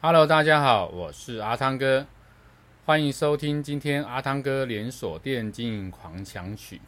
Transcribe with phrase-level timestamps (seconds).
[0.00, 2.06] Hello，大家好，我是阿汤哥，
[2.84, 6.80] 欢迎收听今天阿汤哥连锁店经营狂想曲。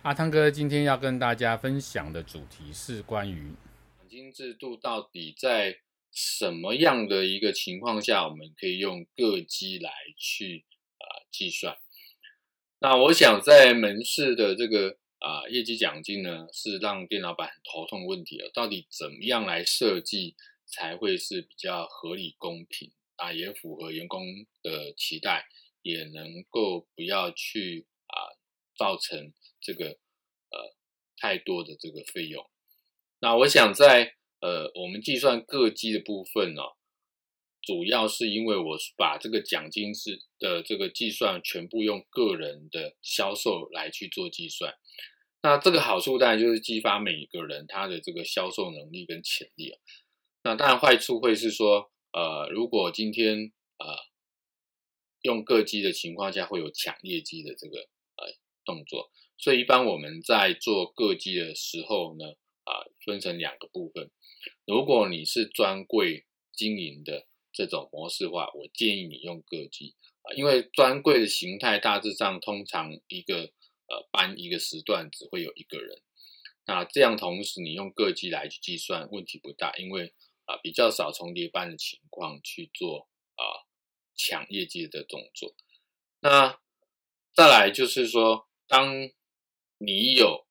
[0.00, 3.52] 阿汤哥今天要跟大家分享的主题是关于
[3.98, 10.64] 奖金制度到底在什么样的一个情况下，我们可以用个基来去
[10.96, 11.76] 啊、计算。
[12.78, 20.34] 那我想在门市的这个啊、呃、业绩奖金呢，是让店老板很头痛的问题了，到底怎么样来设计？
[20.72, 24.24] 才会是比较合理公平啊，也符合员工
[24.62, 25.46] 的期待，
[25.82, 28.16] 也能够不要去啊
[28.76, 30.74] 造成这个呃
[31.18, 32.44] 太多的这个费用。
[33.20, 36.62] 那我想在呃我们计算各机的部分呢、
[37.60, 44.74] 主要是因为我把这个奖金是的这个计算全部用个人的销售来去做计算。
[45.42, 49.78] 那这个好处当然就是激发每一个人他的这个销售能力跟潜力啊。
[50.44, 53.86] 那当然，坏处会是说，呃，如果今天呃
[55.22, 57.78] 用个机的情况下，会有抢业绩的这个
[58.16, 59.10] 呃动作。
[59.38, 62.26] 所以，一般我们在做各机的时候呢，
[62.64, 64.10] 啊、分成两个部分。
[64.66, 73.52] 如果你是专柜经营的这种模式的话，我建议你用个基啊，因为专柜的形态大致上通常一个
[73.86, 76.02] 呃班一个时段只会有一个人。
[76.66, 80.12] 那这样同时你用个机来去计算，问题不大，因为
[80.62, 83.64] 比较少重叠班的情况去做啊
[84.16, 85.54] 抢业绩的动作。
[86.20, 86.60] 那
[87.34, 89.10] 再来就是说，当
[89.78, 90.46] 你有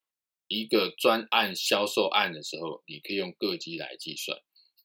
[0.47, 4.38] 一个专案销售案的时候，你可以用个基来计算。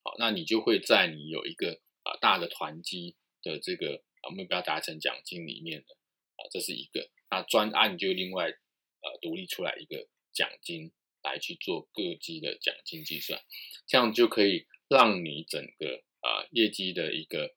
[0.04, 5.94] 好，那你就会在你有一个啊大的团积的这个啊目标达成奖金里面的
[6.36, 7.10] 啊，这是一个。
[7.28, 10.92] 那专案就另外呃独立出来一个奖金
[11.26, 13.40] 来去做各级的奖金计算，
[13.86, 14.66] 这样就可以。
[14.88, 17.52] 让你整个啊、业绩的一个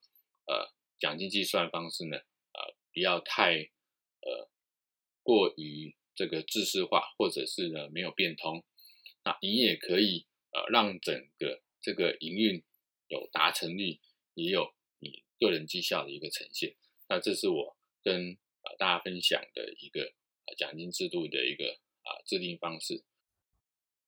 [0.46, 3.70] 呃奖金计算方式呢，呃不要太
[4.22, 4.50] 呃
[5.22, 8.64] 过于这个制式化，或者是呢没有变通。
[9.22, 12.64] 那你也可以呃让整个这个营运
[13.06, 14.00] 有达成率，
[14.34, 16.74] 也有你个人绩效的一个呈现。
[17.08, 20.12] 那这是我跟呃大家分享的一个
[20.46, 23.04] 呃奖金制度的一个啊、制定方式。